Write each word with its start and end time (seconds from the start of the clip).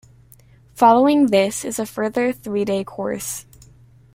Following 0.73 1.27
this 1.27 1.63
is 1.63 1.77
a 1.77 1.85
further 1.85 2.31
three 2.33 2.65
day 2.65 2.83
course. 2.83 3.45